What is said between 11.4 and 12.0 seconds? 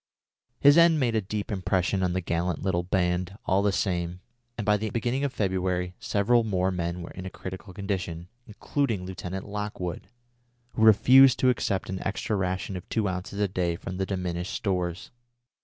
accept